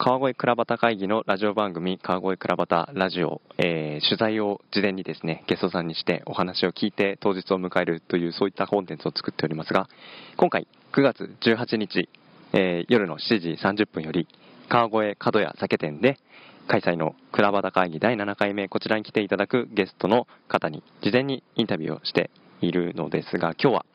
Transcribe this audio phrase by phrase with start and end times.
[0.00, 9.88] 川越倉端会議のラジオ番組川越倉端ラジオ、えー取材を事前にですねゲストさんにしてお話を聞いて当日を迎えるというそういったコンテンツを作っておりますが
[10.36, 12.08] 今回9月18日、
[12.52, 14.28] えー夜の7時30分より
[14.68, 16.20] 川越角屋酒店で
[16.68, 22.30] 開催の倉端会議第7回目こちらに来ていただくゲストの方に事前にインタビューをして
[22.60, 23.86] いるのですが今日は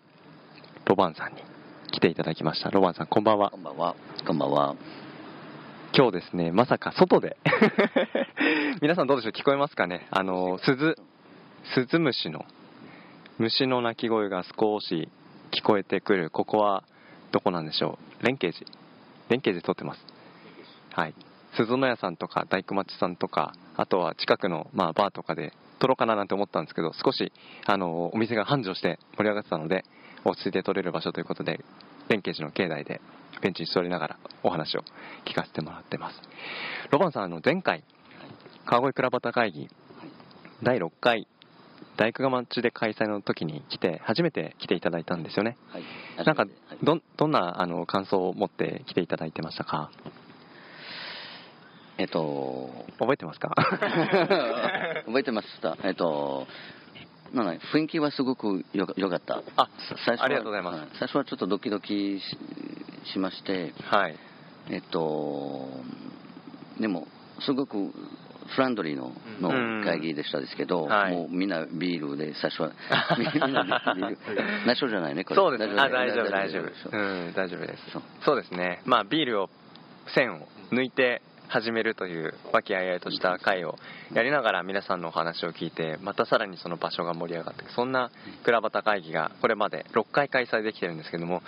[0.86, 1.42] ロバンさんに
[1.94, 3.96] 来ていただきましたロバンさんこんばんはこんばんは。
[4.28, 4.76] こんばんは。
[5.96, 7.38] 今日ですねまさか外で。
[8.82, 9.32] 皆さんどうでしょう？
[9.32, 10.08] 聞こえますかね？
[10.10, 10.96] あの鈴
[11.76, 12.46] スズムシの
[13.38, 15.08] 虫の鳴き声が少し
[15.52, 16.30] 聞こえてくる。
[16.32, 16.84] ここは
[17.32, 18.26] どこなんでしょう？
[18.26, 18.66] 連携寺
[19.30, 20.04] 連携寺撮ってます。
[20.94, 21.14] はい。
[21.56, 27.32] 鈴の屋さんとか大工町さんとかあとは近くの、まあ、バーとかで撮ろうかななんて思ったんですけど少し
[27.68, 29.86] あのお店が繁盛して盛り上がってたので
[30.26, 31.60] 落ち着いて撮れる場所ということで
[32.10, 33.02] 連携寺の境内で
[33.42, 34.84] ベンチに座りながらお話を
[35.26, 36.22] 聞かせてもらってます。
[36.92, 37.84] ロバンさんあの前回
[38.66, 39.70] 川越倉端会議
[40.62, 41.28] 第6回
[41.98, 45.58] 大工町で開催の時に来て初めて来ていただいたんですよね。
[45.70, 45.84] はい。
[46.26, 46.52] なんかはい。
[46.84, 49.92] どんどんなあの感想を持って来ていただいてましたか？
[52.00, 53.50] えっと、覚えてますか？
[55.06, 55.78] 覚えてました。
[55.84, 56.48] えっと、
[57.34, 59.42] なんだ雰囲気はすごくよよかった。
[59.56, 59.70] あ
[60.06, 60.80] 最初はありがとうございます。
[60.80, 64.16] は最初はちょっとドキドキししまして、はい。
[64.70, 65.68] えっと、
[66.80, 67.08] でも、
[67.42, 67.92] すごく
[68.56, 69.12] フランドリーの
[69.42, 69.82] うん。
[69.82, 71.12] の会議でしたですけど、はい。
[71.12, 72.72] もうみんなビールで、最初は、
[73.18, 73.64] みんな
[73.96, 74.18] ビール。
[74.66, 75.36] 内緒じゃないね、これ。
[75.36, 75.80] そうですね。
[75.80, 77.32] あ大丈夫大大丈夫。
[77.34, 78.00] 大丈夫です。
[78.24, 78.82] そうですね。
[78.86, 79.50] まあビールを
[80.14, 83.78] 線を抜いて始めるという和気あいあいとした会を
[84.14, 88.12] やりながら皆さんのお話を聞いてまたさらにその場所が盛り上がってそんな
[88.44, 91.42] 倉端会議がこれまで6回開催できてるんですけども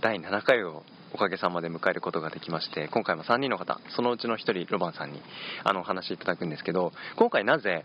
[0.00, 5.20] 第7回をおかげさまで迎えることができまして今回も3人の方そのうちの1人ロバンさんに
[5.62, 7.84] あのお話いただくんですけど今回なぜ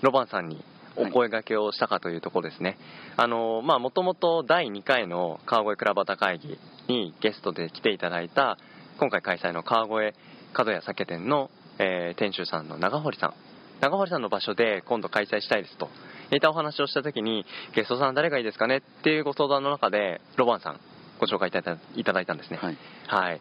[0.00, 0.64] ロバンさんに
[0.96, 2.76] お声掛けをしたかというところですね、
[3.16, 8.58] あのまあもともと第2回の川越倉端会議にゲストで来ていただいた
[8.98, 10.16] 今回開催の川越
[10.52, 13.34] 角屋酒店の、えー店主さんの長堀さん
[13.80, 15.88] 長堀さんの場所で今度開催したいですと
[16.32, 20.80] いったお話をした時にゲストさん誰がいいですかねっていうご相談の中でロバンさん
[21.18, 21.62] ご紹介いた
[22.12, 22.78] だいたんですねはい。
[23.08, 23.40] はい。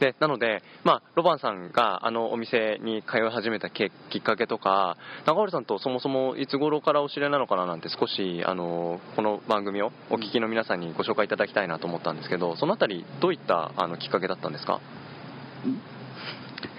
[0.00, 4.96] で、なので、まあ、ロバンさんがあのお店に通い始めたけきっかけとか、
[5.26, 14.80] 中堀さんとそもそもいつ頃からお知り合いなのかななんて少し、あの、この番組をお聞きの皆さんにご紹介いただきたいなと思ったんですけど、そのあたり、どういったあのきっかけだったんですか？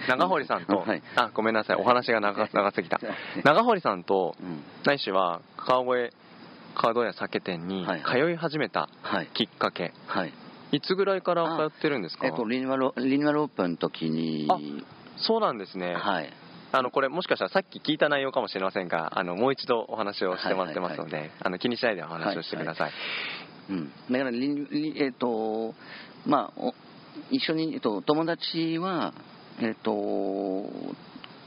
[0.08, 3.00] 長堀さんと、はいあ、ごめんなさい、お話が長長すぎた。
[3.44, 6.12] 長堀さんと、うんないしは川越
[6.74, 9.28] 角屋酒店にはい通い始めたはい。
[9.34, 10.32] きっかけ、はい。
[10.72, 12.26] いつぐらいから通ってるんですか？
[12.26, 14.58] えっと、リニューアル、リニューアルオープンの時に、あ
[15.18, 16.32] そうなんですね、はい。
[16.72, 22.92] あのこれ、もしかしたらさっき聞いた内容かもしれませんが、あのもう一度お話をしてもらってますので、あの気にしないでお話をしてください。
[23.68, 23.92] うん。
[24.10, 25.74] だから、えっと、
[26.26, 26.72] まあ、お
[27.30, 29.12] 一緒に、えっと、友達は、
[29.62, 30.68] えっと、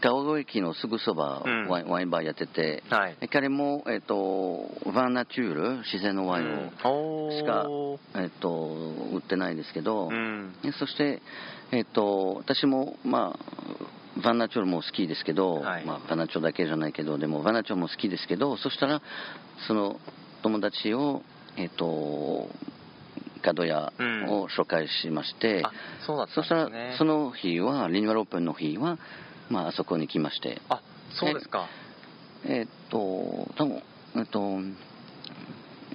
[0.01, 1.67] 川越駅のすぐそば、うん。
[1.67, 7.39] ワインワインバーやってて、はい、彼も、えっと、ヴァンナチュール、自然のワインを、うん。
[7.39, 8.49] しかおーえっと、
[9.13, 10.55] 売ってないですけど、うん。
[10.63, 11.21] えそして、
[11.71, 15.85] えっと、私も、まあ、バンナチョルも好きですけど、はい。
[15.85, 19.01] まあ、バンナチョルだけじゃないけど、でもバンナチョルも好きですけど、そしたら、
[19.67, 19.99] その
[20.43, 21.23] 友達を、
[21.57, 22.47] えっと、
[23.45, 23.93] 角屋
[24.27, 25.63] を紹介しまして、
[26.15, 26.69] うだったんそしたら。
[26.97, 28.97] その日は、リニューアルオープンの日は、
[29.49, 31.67] まあ、あそこに来まして、あそうですか、
[32.45, 32.97] えっと、
[33.55, 33.83] 多分
[34.17, 34.59] えっと、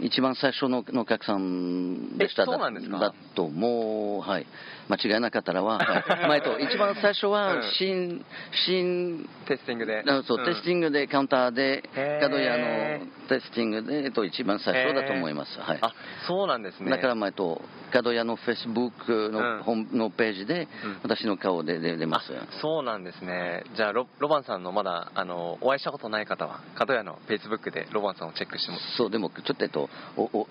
[0.02, 2.42] 一番最初ののお客さんでした。
[2.42, 2.98] えそうなんですか？
[2.98, 4.46] だと、もう、はい、
[4.88, 5.86] 間違いなかったらは、はい。
[6.26, 7.32] まあえっと、一番最初うん。
[7.32, 8.24] は新、
[8.66, 10.02] 新、テスティングで。
[10.06, 11.82] あそう、テスティングで、カウンターで
[12.20, 15.58] 角屋のテスティングで、えっと、一番最初だと思います。
[15.58, 15.78] はい。
[15.80, 15.92] あ
[16.26, 16.90] そうなんですね。
[16.90, 17.60] だから、まあ、えっと、
[17.92, 19.32] 角屋のフェイスブックうん。
[19.32, 22.32] のホームのページでうん、私の顔で出出ます。
[22.34, 28.78] あそうなんですね、じゃあロ、ロバンさんのまだあのお会いしたことない方は、角屋のフェイスブックでロバンさんをチェックしても。
[28.96, 29.89] そう、でも、ちょっと、えっと、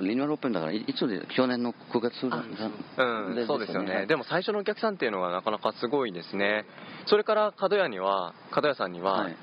[0.01, 6.65] リニューアルオープンだから、いいつで、去年の9月うん、そうですよね、でも最初のお客さんっていうのはなかなかすごいですね、
[7.07, 9.35] それから角屋には、角屋さんには、はい。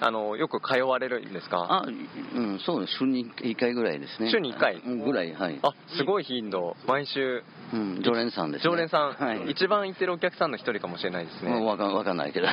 [0.00, 1.82] あのよく通われるんですか？
[1.82, 2.98] あ、うん、そうです。
[3.00, 4.30] 週に1回ぐらいですね。
[4.30, 4.76] 週に一回？
[4.76, 5.58] うんぐらい、はい。
[5.60, 7.42] あすごい頻度、毎週、
[7.72, 8.70] うん、常連さんです、ね。
[8.70, 9.50] 常連さん、はい。
[9.50, 12.46] 一番行ってるお客さんの一人かもしれないですね、わかわかんないけど。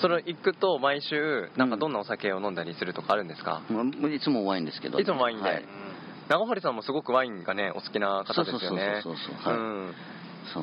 [0.00, 5.64] それ行くと、毎週、なんかどんなお酒を飲んだりするとかあるんですか、もういつもワインですけど、いつもワインで、はい。
[6.32, 9.00] 長堀さんもすごくワインがね、お好きな方ですよね。
[9.02, 9.60] そうそうそうそうはい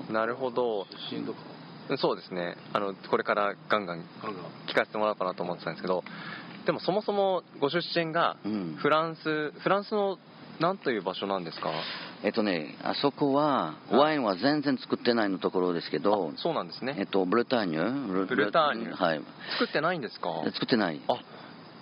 [0.08, 0.14] うん。
[0.14, 0.88] なるほど。
[1.98, 4.04] そうですねあのこれからガンガン
[4.68, 6.04] 聞かせてもらおうかなと思ってたんですけど
[6.68, 10.18] でもそもそもご出身がうんフランス、フランスの
[10.60, 11.72] 何という場所なんですか？
[12.24, 18.26] えっとね、あそこは、ワインは全然作ってないのところですけど、そうなんですねえっと、ブルターニュ。
[18.28, 19.22] ブルターニュはい。
[19.58, 20.30] 作ってないんですか？
[20.54, 21.00] 作ってない。
[21.08, 21.14] あ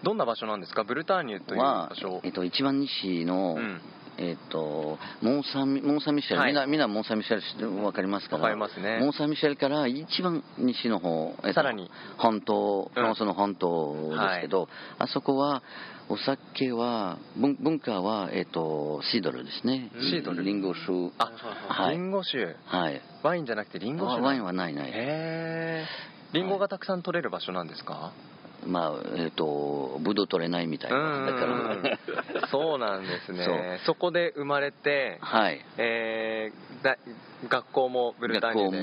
[0.03, 0.83] どんな場所なんですか？
[0.83, 3.81] ブルターニュというは場所、えっと、一番西の、うん。
[4.19, 6.47] えっと、モンサミ、モンサミシェル、はい。
[6.47, 8.43] みんな、みんなモンサミシェル知ってわかりますから。
[8.43, 8.97] わかりますね。
[8.99, 11.87] モンサミシェルから一番西の方、えっとさらに。
[12.17, 12.93] 本島、うん。
[12.95, 15.61] フランスの本島ですけど、あそこは、
[16.09, 19.91] お酒は、文文化は、えっと、シードルですね。
[20.09, 20.43] シードル。
[20.43, 21.11] リンゴ酒。
[21.19, 21.31] あ、
[21.67, 21.97] はい。
[21.97, 22.55] リンゴ酒。
[22.65, 22.99] はい。
[23.21, 24.89] ワインじゃなくてリンゴ酒ワインはないない。
[24.89, 25.85] へえ
[26.33, 28.11] リンゴがたくさん取れる場所なんですか、
[28.67, 31.25] まあ、えっ、と、ブドウ取れないみたいな。
[31.25, 33.79] だから、そうなんですね。
[33.85, 35.61] そこで生まれて、はい。
[35.77, 36.97] えーだ
[37.49, 38.77] 学校もブルターニュで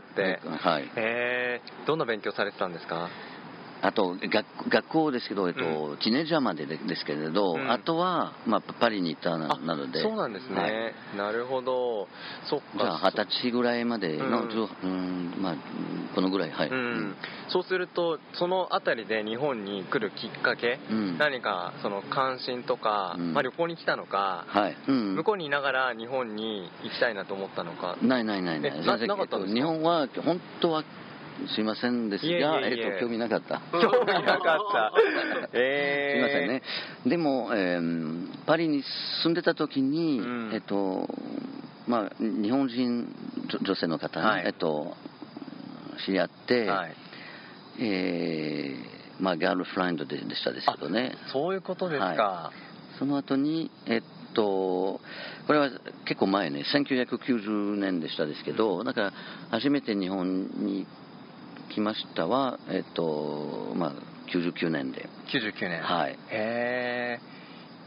[0.00, 0.40] 通って。
[0.48, 0.82] はい。
[0.82, 3.08] へえどんな勉強されてたんですか？
[3.82, 5.60] あと学、学校ですけど、えっと、
[5.92, 7.70] うティネージャーまででですけれど、うん。
[7.70, 10.02] あとは、まあ、パリに行ったなので。
[10.02, 10.68] そうなんですね、は
[11.14, 11.16] い。
[11.16, 12.08] なるほど。
[12.44, 12.66] そっか。
[12.78, 15.34] じゃあ、二十歳ぐらいまでの、うん。
[15.40, 15.54] まあ、
[16.14, 16.68] このぐらい、はい。
[16.68, 17.16] うん、
[17.48, 21.18] そうするとその辺りで日本に来るきっかけ、うん。
[21.18, 23.32] 何かその関心とか、うん。
[23.32, 24.76] まあ、旅行に来たのか、はい。
[24.88, 25.14] うん。
[25.16, 27.96] 向こうにいながら日本に行きたいなと思ったのか。
[28.02, 28.72] ないないないない。
[28.74, 29.58] えなかったんですか？
[29.58, 30.84] えっと日本は、本当は、
[31.48, 33.60] すいませんですが、いえっと、興味なかった。
[33.72, 34.92] 興味なかった。
[35.52, 36.62] えー、すみませんね。
[37.06, 38.82] でも、えーパリに
[39.22, 40.50] 住んでた時に、うん。
[40.52, 41.08] えっと、
[41.86, 43.14] まあ、日本人
[43.48, 44.46] 女女性の方ね、はい。
[44.46, 44.96] えっと、
[46.04, 46.94] 知り合って、はい、
[47.78, 51.16] えーまあ、ガールフラインドででしたですけどね。
[51.32, 52.52] そういうことですか、は
[52.98, 54.02] その後に、えっ
[54.34, 55.00] と、
[55.46, 55.70] これは
[56.06, 59.12] 結構前ね、1990年でしたですけど、だから
[59.50, 60.86] 初めて日本に
[61.70, 63.92] 来ましたは、えっと、まあ、
[64.34, 65.08] 99年で。
[65.32, 65.82] 99年。
[65.82, 66.12] はい。
[66.30, 67.40] へえ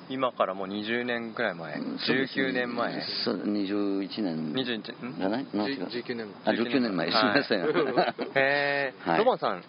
[0.09, 1.75] 今からもう20年くらい前。
[1.75, 3.01] 19年前。
[3.23, 4.53] そう21年。
[4.53, 7.07] 21んじゃないなんじ違う19年あ19年前。
[7.09, 8.17] すみません、はい。
[8.35, 9.19] へえ、はい。
[9.19, 9.63] ロマンさん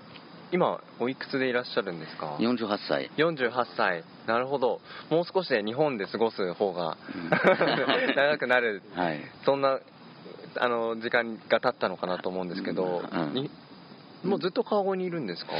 [0.52, 3.10] 今おいくつでいらっしゃるんですか？48歳。
[3.16, 4.04] 48歳。
[4.26, 4.80] なるほど。
[5.10, 7.30] もう少しで日本で過ごす方が、うん。
[8.14, 8.82] 長くなる。
[8.94, 9.20] はい。
[9.44, 9.78] そんな
[10.56, 13.34] あの時間が経ったのかなと思うんですけど、うん。
[13.34, 13.50] に
[14.24, 15.52] もうずっと川越にいるんですか？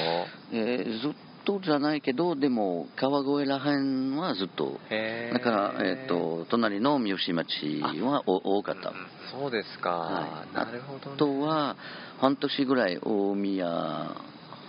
[0.52, 1.12] えーずっ
[1.44, 4.80] とじゃないけどでも川越らへんはずっと。
[5.32, 8.92] だから、えっと隣の三好町はお多かった、
[9.30, 10.54] そうですか、はい。
[10.54, 11.76] なるほど、ね、あとは
[12.18, 13.66] 半年ぐらい大宮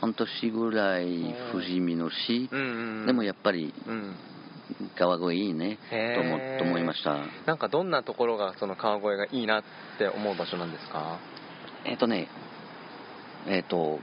[0.02, 4.16] 半年ぐらい富士見野市、うんうんでもやっぱりうん。
[4.98, 5.78] 川越いいね
[6.16, 7.20] と思と思いました。
[7.46, 9.64] なんかどんなところがその川越がいいなっ
[10.00, 11.20] て思う場所なんですか？
[11.86, 12.28] えっ、とね
[13.48, 14.00] えっ、と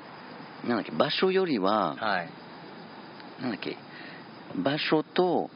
[0.67, 2.31] なんだっけ場所よりははい。
[3.41, 3.77] なんだっけ
[4.57, 5.51] 場所と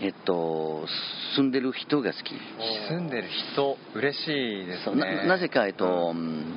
[0.00, 0.86] えっ、と
[1.36, 2.34] 住んでる人が好き。
[2.88, 5.16] 住んでる人嬉しいですね。
[5.16, 6.54] ななぜかえっ、と、うん。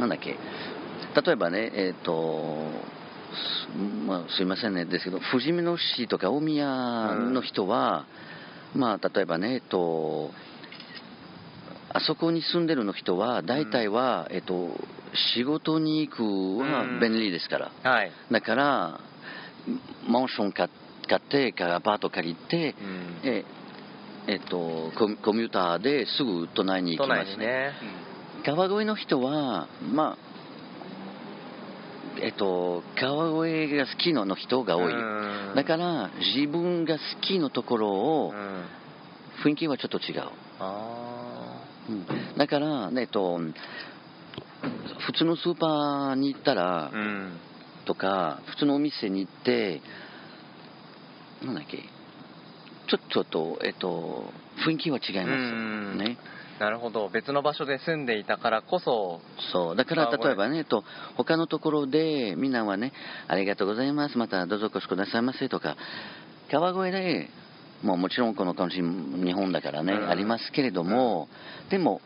[0.00, 0.38] なんだっけ
[1.24, 2.70] 例えばねえっ、と
[3.32, 3.68] す
[4.06, 6.66] まあ、すいませんねですけど富士見野市とか大宮
[7.14, 8.06] の人は、
[8.74, 10.30] まあ例えばねえっ、と
[11.90, 14.70] あそこに住んでるの人は大体は、えっ、と
[15.34, 16.22] 仕事に行く
[16.58, 19.00] は便利ですから、はい、だから
[20.08, 20.68] マンション買
[21.08, 23.44] 買ってかアパート借りて、うん、え
[24.28, 27.72] えっとコミコミューターですぐ都内に行都きます内にね。
[28.44, 30.18] 川越の人はまあ
[32.20, 34.92] えっと川越が好きのの人が多い。
[34.92, 35.52] うん。
[35.54, 38.64] だから自分が好きのところをうん。
[39.44, 40.22] 雰囲気はちょっと違う、
[40.60, 42.06] あうん。
[42.36, 43.40] だからえっと
[45.06, 47.40] 普通のスーパーに行ったら、ーうん。
[47.84, 49.80] とか普通のお店に行って
[51.44, 54.32] なんだっけちょっとえっと
[54.66, 55.98] 雰囲気は違いますうん。
[55.98, 56.16] ね
[56.60, 57.08] なるほど。
[57.08, 59.20] 別の場所で住んでいたからこそ。
[59.52, 59.76] そう。
[59.76, 60.84] だから例えばねと
[61.16, 62.92] 他のところでみんなはね
[63.26, 64.18] ありがとうございます。
[64.18, 65.48] またどうぞお越しくださいませ。
[65.48, 65.76] とか
[66.52, 67.30] 川越で
[67.82, 70.08] もうもちろんこの感じ日本だからね、うん。
[70.08, 71.28] ありますけれども、
[71.70, 72.00] でも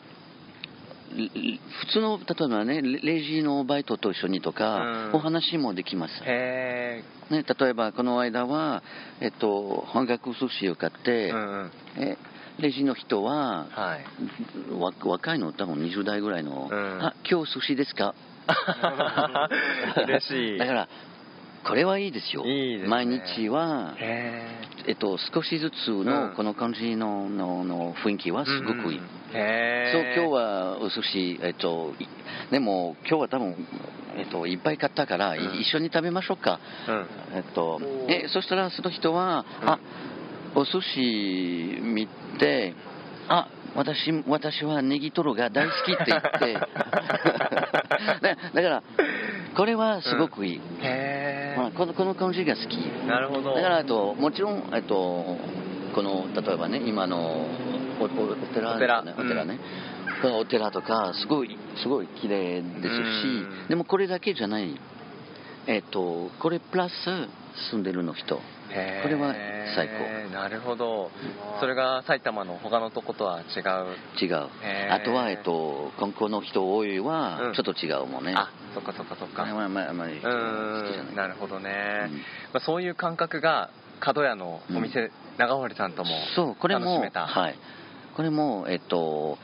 [1.15, 5.11] 普通の例えばねレレジのバイトと一緒にとか、うん。
[5.15, 6.15] お話もできます。
[6.25, 8.83] へね、例えばこの間は、
[9.21, 11.73] えっと、半額寿司を買って、えうんうん。
[11.97, 12.19] え
[12.59, 14.75] レジの人ははい。
[14.75, 17.03] わ若いの多分20代ぐらいの、うん。
[17.03, 18.15] あ今日寿司ですか？
[20.07, 20.59] 嬉しい。
[20.59, 20.89] だから
[21.65, 22.45] これはいいですよ。
[22.47, 22.89] いいですね。
[22.89, 24.47] 毎日は、へ
[24.87, 26.05] えっと、少しずつうん。
[26.07, 32.06] のこの感じののの雰囲気はすごくいい、うんうんへそうえ今日はお寿司、えっと、い
[32.50, 33.56] でも今日は多分、
[34.16, 35.61] えっと、いっぱい買ったから、いうん。
[35.61, 37.06] 一緒に食べましょうか、うん。
[37.37, 39.68] えっと、えそしたらその人は、うん。
[39.68, 39.78] あ
[40.54, 42.75] お寿司見て、
[43.28, 48.83] あ私私はネギトロが大好きって言って、 だだから、
[49.54, 52.78] これはすごくいい、へまあ、このこの感じが好き。
[53.04, 53.54] えなるほど。
[53.54, 55.37] だからあともちろん、えっと、
[55.95, 57.47] この例えばね今の
[58.00, 58.09] おおお
[58.55, 58.76] 寺ね。
[58.76, 59.03] お寺。
[59.19, 59.59] お寺ね、
[60.23, 63.26] このお寺とかすごいすごい綺麗ですし
[63.62, 63.69] うん。
[63.69, 64.79] でもこれだけじゃない。
[65.67, 66.93] えっとこれプラス
[67.71, 68.41] 住んでるの人。
[69.03, 69.35] これは
[69.75, 69.88] 最
[70.33, 71.11] なるほど。
[71.61, 74.25] それが埼玉の他のとことは違う。
[74.25, 74.49] 違う。
[74.91, 77.55] あとは、えっと、観光の人多いはうん。
[77.55, 79.47] ちょっと違うもんね、あそっかそっかそっか。
[79.47, 82.17] まあまああまりう好きじゃなるほどね、うん。
[82.17, 82.21] ま
[82.55, 87.59] あ、そういう感覚が角屋のお店、長堀さんともそうこれもはい
[88.17, 89.37] これもえっと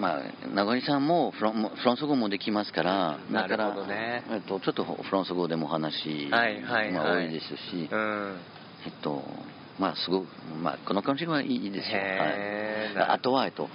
[0.00, 0.22] まあ
[0.54, 4.24] 長井さんもフランフランス語もできますからだからなるほどね。
[4.30, 6.92] えっと、ちょっとフランス語でも話、はいはいはい。
[6.92, 8.40] まあ、多いですし、うん。
[8.86, 9.22] えっと
[9.78, 10.26] まあすごく、
[10.62, 13.68] まあ、この感じはいいですよ、はい、あとはえっと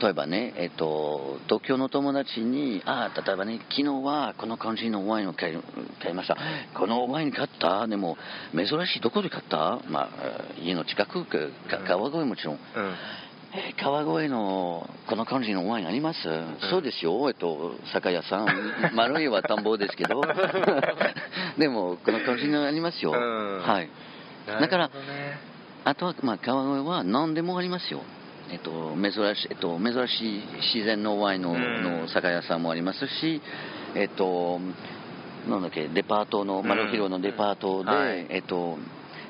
[0.00, 5.58] 例えばね、えっと、東京の友達に、ああ、例えばね、昨日はこの感じのワインを買い
[6.02, 6.36] 買いました。
[6.78, 7.86] このワイン買った？
[7.86, 8.16] でも、
[8.54, 9.80] 珍しい、どこで買った？
[9.88, 10.08] まあ、
[10.56, 11.26] えー家の近く、
[11.86, 12.54] 川越もちろん。
[12.54, 12.60] うん
[13.56, 16.18] えー川越のこの感じのワインあります、
[16.70, 18.48] そうですよ、えっと、酒屋さん、
[18.96, 20.22] 丸いは田んぼですけど、
[21.58, 23.12] でも、この感じのありますよ。
[23.12, 23.88] うんはい。
[24.46, 24.90] なだから
[25.84, 28.00] あとは、まあ、川越は何でもありますよ。
[28.50, 30.42] えっと、珍しい、えっと、珍しい
[30.74, 31.82] 自然のワインの,、うん。
[32.02, 33.40] の酒屋さんもありますし、
[33.94, 34.60] えっと、
[35.48, 36.66] なんだっけ、デパートの、うん。
[36.66, 38.26] マルヒロのデパートで、はい。
[38.28, 38.78] えっと、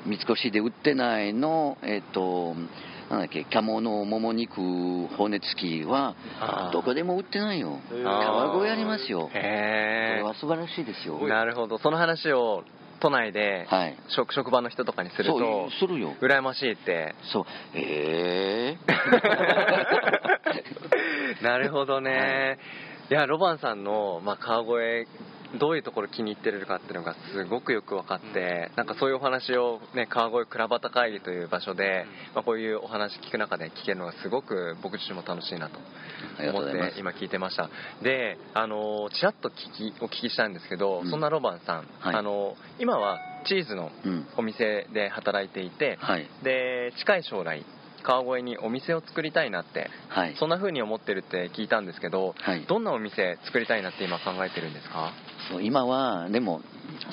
[0.05, 2.55] 三越で売ってないの、えっと、
[3.09, 4.59] なんだっけ、鴨のもも肉
[5.15, 6.15] 骨付きは
[6.73, 7.79] どこでも売ってないよ。
[8.03, 9.29] 川越ありますよ。
[9.31, 11.19] こへれは素晴らしいですよ。
[11.21, 11.77] えなるほど。
[11.77, 12.63] その話を
[12.99, 13.97] 都内ではい。
[14.09, 16.13] 職職場の人とかにすると、するよ。
[16.21, 17.15] 羨ましいって。
[17.31, 18.85] そう、えー。
[21.43, 22.57] なるほどね、
[23.09, 24.61] い、やロバンさんの、まあ、川
[25.01, 25.07] 越
[25.59, 35.79] どういうところ気に入ってるかっていうのがすごくよく分かって、なんかそういうお話を、ね、川越倉端会議という場所で、まあ、こういうお話聞く中で聞けるのがすごく僕自身も楽しいなと
[36.49, 37.69] 思って今聞いてました。
[38.01, 41.09] であのちらっと聞きお聞きしたんですけど、うん。
[41.09, 42.15] そんなロバンさん、はい。
[42.15, 44.27] あの今はチーズのうん。
[44.37, 46.27] お店で働いていて、はい。
[46.43, 47.65] で近い将来
[48.03, 50.35] 川越にお店を作りたいなってはい。
[50.37, 52.65] そんな風に思ってるって聞いたんですけど、はい。
[52.67, 55.11] どんなお店作りたいなって今考えてるんですか？
[55.49, 56.61] そう今は、でも、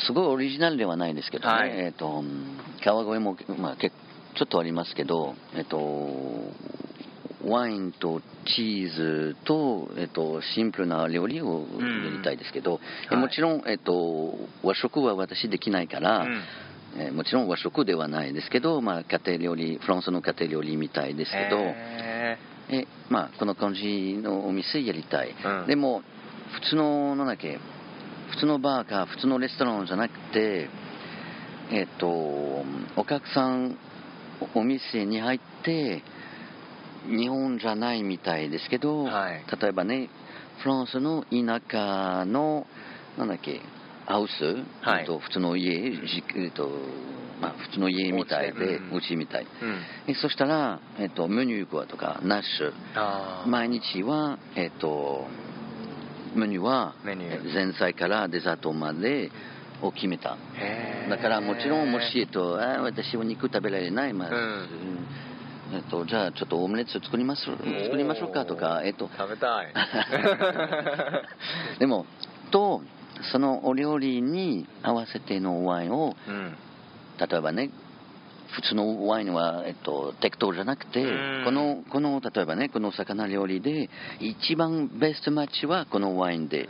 [0.06, 1.70] すごいオリジナルではないですけどね、はい。
[1.70, 5.78] えっ、と、うん川越も、まあ、けちょっとありますけど、えっ、と、
[7.44, 8.20] ワインと
[8.56, 16.42] チーズと、えっ、と、シンプルな料理をやりたいですけど、えはいもちろん、えっ、と、和食は私できないから、うん。
[16.94, 25.66] えーもちろん和食ではないですけど、まあ、家庭料理、フランスの家庭料理みたいですけど、へえまあ、この感じのお店やりたい、うん。
[25.66, 26.02] でも
[26.52, 27.58] 普通のなんだっけ
[28.32, 30.68] 普通のバーか普通のレストランじゃなくて
[31.70, 33.78] えっ、とお客さん
[34.54, 36.02] おお店に入って
[37.06, 39.44] 日本じゃないみたいですけど、はい。
[39.60, 40.10] 例えばね
[40.62, 42.66] フランスの田舎の
[43.18, 43.60] なんだっけ
[44.06, 44.44] ハウス、
[44.82, 45.00] はい。
[45.00, 46.68] えっと普通の家、じえっと
[47.40, 49.44] まあ、普通の家みたいで、うちみたい。
[49.44, 49.82] ーうん。
[50.06, 55.26] えそしたら、えっと、メニューとか、ナッシュ、毎日は、えっと、
[56.34, 56.94] メニューは
[57.54, 59.30] 前菜からデザートまで
[59.82, 60.36] を決めた。
[61.08, 64.36] だからもちろん、もし、えっと、あー私は肉食べられない、まあうん。
[64.36, 65.06] うん。
[65.74, 69.72] えっと、じゃあちょっとオムレツ作ります作りましょうかとか、えっと、食べたい。
[71.80, 72.06] でも、
[72.50, 72.82] と、
[73.32, 76.56] そのお料理に合わせてのワインを、うん。
[77.18, 77.70] 例えばね、
[78.52, 81.06] 普通のワインは、えっと、適当じゃなくてう
[81.42, 83.88] ん、この、この、例えばね、この魚料理で、
[84.20, 86.68] 一番ベストマッチはこのワインで、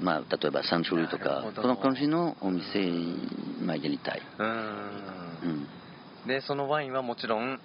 [0.00, 2.90] まあ、例えば3種類とかこの感じのお店、
[3.62, 4.22] まあ、やりたい。
[4.38, 4.48] ううん
[5.62, 5.68] ん。
[6.26, 7.60] でそのワインはもちろん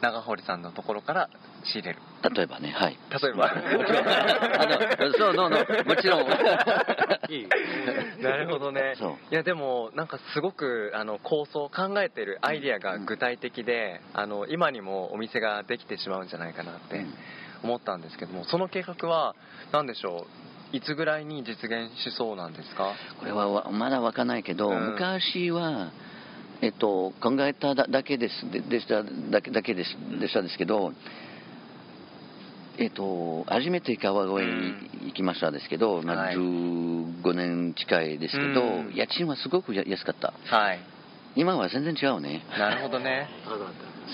[0.00, 1.30] 長堀さんのところから
[1.64, 2.98] 仕入れる例えばね、はい。
[3.22, 3.54] 例えば。
[3.54, 4.08] もちろん。
[4.08, 6.22] あの、そう、そう、そうもちろん。
[7.28, 7.48] いい。
[8.22, 8.94] なるほどね。
[9.30, 17.04] いやでもなんかすごくあの構想考えてるアイディアが具体的で、あの今にもお店ができてしまうんじゃないかなって
[17.64, 19.34] 思ったんですけどもその計画は
[19.72, 20.26] 何でしょ
[20.72, 20.76] う？
[20.76, 22.94] いつぐらいに実現しそうなんですか？
[23.18, 24.92] これはわまだわかんないけど、うん。
[24.92, 25.90] 昔は、
[26.60, 30.92] えっと、考えただだけですででしただけだけですでしたですけど
[32.82, 34.74] えっと、初めて川越に
[35.06, 38.92] 行きましたですけど、まあ、はい15年近いですけど、うん。
[38.94, 40.32] 家賃はすごくや安かった。
[40.54, 40.80] はい。
[41.34, 42.44] 今は全然違うね。
[42.58, 43.28] なるほどね。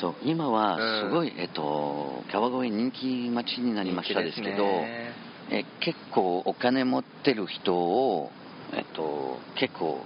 [0.01, 1.09] そう、今はうん。
[1.09, 4.65] すごい、えっと、川越人気町になりましたですけど、
[5.51, 8.31] え結構お金持ってる人を、
[8.75, 10.05] えっと、結構、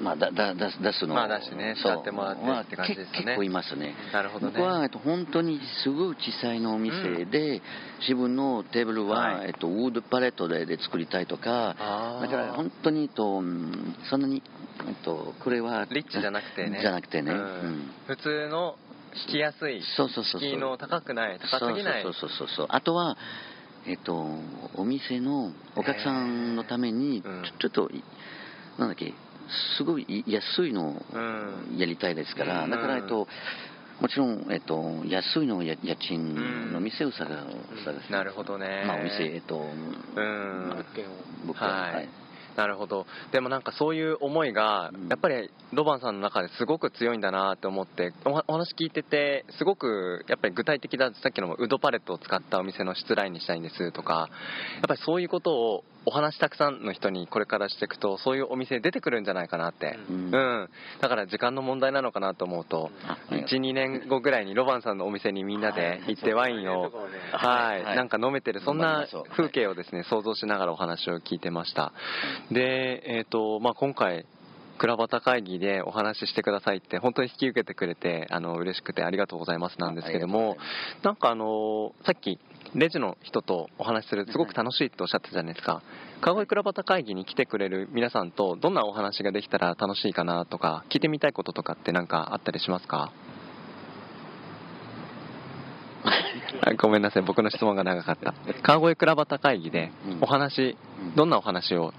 [0.00, 1.92] まあ、だだ出す出すのまあ出してねそう。
[1.92, 3.12] 使ってもらってって感じですよね。
[3.12, 3.94] まあけ結構いますね。
[4.12, 4.52] なるほどね。
[4.56, 7.60] 僕は、えっと、本当にすごい小さいのお店で、
[8.00, 9.48] 自分のテーブルは、はい。
[9.48, 11.76] えっと、ウードパレットでで作りたいとか、
[12.22, 14.42] だから本当に、えっと、うんそんなに、
[14.88, 16.80] えっと、これはリッチじゃなくてね。
[16.80, 17.38] じゃなくてね、うん。
[17.38, 17.90] うん。
[18.06, 18.76] 普通の
[19.26, 22.02] 引きやすいそうそうそうの高くない高すぎない。
[22.02, 23.16] そうそうそうそうあとは
[23.86, 24.14] えっと
[24.76, 28.02] お店のお客さんのためにちょ,、うんちょっとい
[28.78, 29.12] なんだっけ
[29.76, 31.76] すごい安いのをうん。
[31.76, 32.70] やりたいですから、うん。
[32.70, 33.26] だからえっと
[34.00, 37.28] もちろん、えっと、安いの家家賃の店を探
[37.84, 38.84] 探す、なるほどね。
[38.86, 40.70] まあ、お店、えっと、うん。
[40.70, 41.04] 物件
[41.44, 41.68] 物件。
[41.68, 41.94] はい。
[41.94, 42.08] はい。
[42.56, 43.06] なるほど。
[43.30, 45.08] でもなんかそういう思いがうん。
[45.08, 54.28] やっぱりロバンさんの中ですごく強いんだなって思っておお話聞いててすごくやっぱり具体的ださっきのウドパレットを使ったお店の出来にしたいんですとか
[54.74, 60.30] やっぱりそういうことをお話たくさんの人にこれからしていくとそういうお店出てくるんじゃないかなって、ううん。
[60.30, 60.68] ん
[61.00, 66.92] だから時間の問題なのかなと思うとあありがとう12年後ぐらいにロバンさんのお店にみんなで行ってワインをはい。
[67.32, 67.96] はい、はい。
[67.96, 71.92] なんか飲めてるそんな風景をですね想像しながらお話を聞いてました。
[72.50, 74.26] でえっ、とまあ今回
[74.80, 80.56] 倉端会議でお話ししてくださいって本当に引き受けてくれてあの嬉しくてありがとうございますなんですけども
[81.02, 82.38] なんかあのさっき
[82.74, 85.82] レジの人とお話しするすごく楽しいっておっしゃってたじゃないですか。
[86.20, 93.12] 川越倉端会議に来てくれる皆さんとどんなお話ができたら楽しいかなとか聞いてみたいこととかってなんかあったりしますか？
[96.62, 98.34] あごめんなさい僕の質問が長かった。
[98.62, 100.18] 川越倉端会議でうん。
[100.22, 101.92] お話うんどんなお話を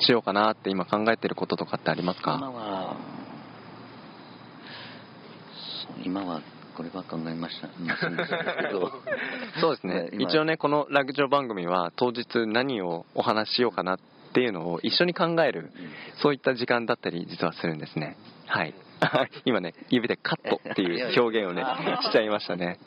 [0.00, 2.96] しようかなって今考えてることとかってあります今かは
[5.86, 6.40] そう今は
[6.78, 7.68] これは考えました。
[9.60, 10.10] そうですね。
[10.12, 10.30] 今。
[10.30, 13.98] 一応ねこのラグジョ番組は当日何をお話ししようかなっ
[14.32, 15.72] ていうのを一緒に考える
[16.22, 18.16] そういった時間だったり実はするんですね。
[18.46, 18.74] はい。
[19.44, 21.64] 今ね指でカットっていう表現をね
[22.02, 22.78] しちゃいましたね。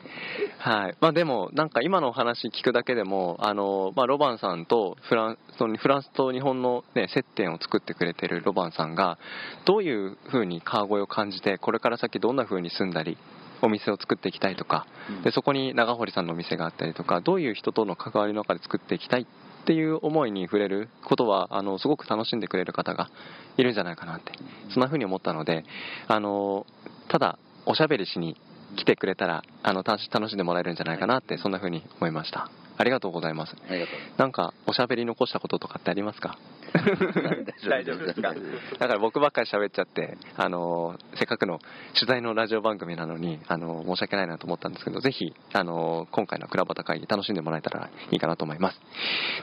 [0.59, 0.95] はい。
[1.01, 9.17] まあでもなんか今のお話聞くだけでもあの、まあ、ロバンさんとフランそのフランスと日本の、ね、接点を作ってくれてるロバンさんが
[9.65, 13.17] どういうふうに川越を感じてこれから先どんなふうに住んだり
[13.61, 15.21] お店を作っていきたいとかうん。
[15.23, 23.09] でそこに長堀さんのお店があったりとかどういう人との関わりの中で作っていきたいっていう思いに触れることはあのすごく楽しんでくれる方が
[23.57, 24.33] いるんじゃないかなって
[24.73, 25.63] そんな風に思ったので
[26.07, 26.65] あの
[27.09, 28.37] ただおしゃべりしに
[28.75, 33.55] 来てくれたらあの楽し楽しんでもらえるんじゃないかなってそんな風に思いましたありがとうございます。
[33.69, 36.37] ありがとうなんかおしゃべり残したこととかってありますか？
[37.69, 38.33] 大丈夫ですか？
[38.79, 41.59] だから僕ばっかり喋っちゃってあのせっかくの
[41.93, 48.79] 取材のラジオ番組なのにあの申し訳ないなと思ったんですけどぜひあの今回の倉端会議楽しんでもらえたらいいかなと思います。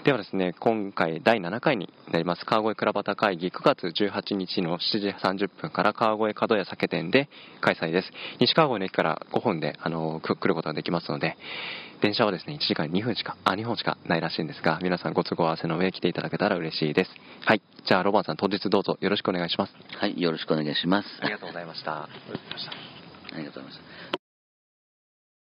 [0.04, 2.44] ではですね今回第7回になります。
[2.44, 7.28] 川越倉端会議9月18日の7時30分から川越角屋酒店で
[7.60, 8.10] 開催です。
[8.40, 11.36] 西川越の駅から5分であのく来ることができますので
[12.00, 17.10] 電車はですね1時間2分しかあ2本しかないらしいんですが皆さんご都合合わせの上来ていただけたら嬉しいです。
[17.44, 17.62] はい。
[17.86, 19.72] じゃあロバンさん当日どうぞよろしくお願いします。
[19.98, 21.08] はいよろしくお願いします。
[21.20, 22.02] ありがとうございました。
[22.02, 22.08] あ
[23.36, 24.17] りがとうございました